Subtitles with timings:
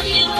[0.00, 0.32] Yang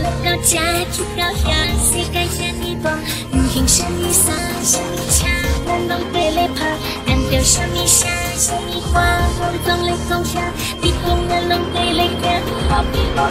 [0.00, 2.88] lekau jadi kau yang si kai yang ni bo
[3.36, 4.32] Mungkin sang ni sa
[4.64, 5.28] sang ni cha
[5.68, 6.72] Nang dong pe le pa
[7.04, 10.48] Nang dong sang ni sa sang ni hua Nang dong le kong cha
[10.80, 13.28] Di kong nang dong pe le kya Nang dong pe le kya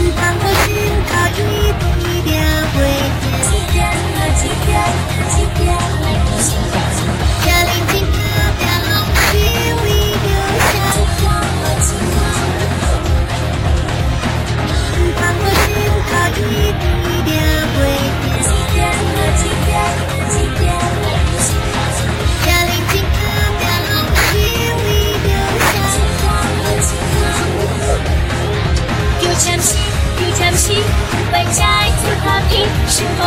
[0.00, 1.28] Nang dong pe le kya Nang
[1.76, 3.04] dong pe le
[3.68, 5.93] kya Nang dong pe le kya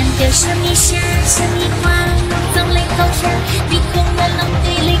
[0.00, 1.90] 想丢下你，想想你，化
[2.30, 3.30] 浓妆泪好深。
[3.68, 5.00] 你空了浓，对脸。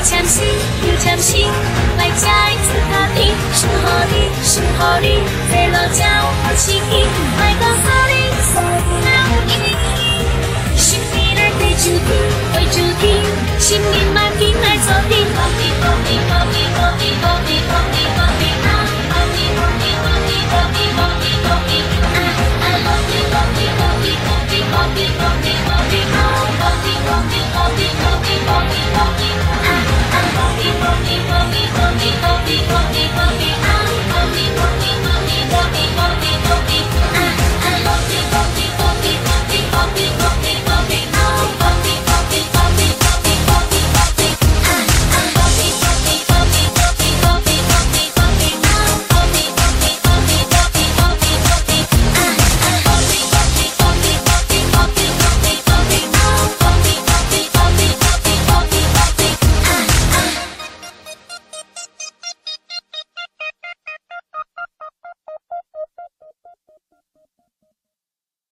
[0.00, 0.42] 不心清醒
[0.80, 1.46] 不要清醒
[1.98, 2.32] 来假
[2.64, 5.20] 装冷静想和你想和你
[5.52, 7.06] 坠入情网的深渊
[7.36, 9.19] 不要再